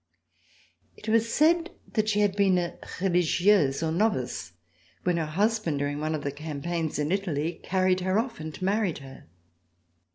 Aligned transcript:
It 0.97 1.07
was 1.07 1.31
said 1.31 1.69
that 1.93 2.09
she 2.09 2.21
had 2.21 2.35
been 2.35 2.57
a 2.57 2.75
religteuse 2.99 3.83
or 3.87 3.91
novice 3.91 4.53
when 5.03 5.17
her 5.17 5.27
husband, 5.27 5.77
during 5.77 5.99
one 5.99 6.15
of 6.15 6.23
the 6.23 6.31
campaigns 6.31 6.97
in 6.97 7.11
Italy, 7.11 7.59
carried 7.61 7.99
her 7.99 8.17
off 8.17 8.39
and 8.39 8.59
married 8.63 8.97
her. 8.97 9.27